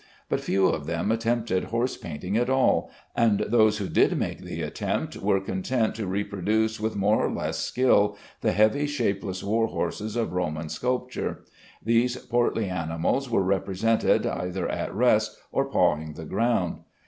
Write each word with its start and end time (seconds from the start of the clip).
But 0.29 0.41
few 0.41 0.65
of 0.67 0.87
them 0.87 1.11
attempted 1.11 1.65
horse 1.65 1.95
painting 1.95 2.35
at 2.35 2.49
all, 2.49 2.89
and 3.15 3.41
those 3.41 3.77
who 3.77 3.87
did 3.87 4.17
make 4.17 4.39
the 4.39 4.63
attempt 4.63 5.15
were 5.17 5.39
content 5.39 5.93
to 5.93 6.07
reproduce 6.07 6.79
with 6.79 6.95
more 6.95 7.23
or 7.23 7.31
less 7.31 7.59
skill 7.59 8.17
the 8.41 8.51
heavy 8.51 8.87
shapeless 8.87 9.43
war 9.43 9.67
horse 9.67 10.01
of 10.15 10.33
Roman 10.33 10.69
sculpture. 10.69 11.43
These 11.85 12.17
portly 12.17 12.67
animals 12.67 13.29
were 13.29 13.43
represented 13.43 14.25
either 14.25 14.67
at 14.67 14.91
rest 14.91 15.37
or 15.51 15.69
pawing 15.69 16.13
the 16.15 16.25
ground. 16.25 16.79